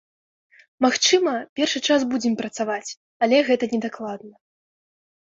Магчыма, 0.85 1.33
першы 1.59 1.79
час 1.87 2.01
будзем 2.15 2.33
працаваць, 2.41 2.95
але 3.27 3.45
гэта 3.51 3.73
не 3.79 3.85
дакладна. 3.89 4.35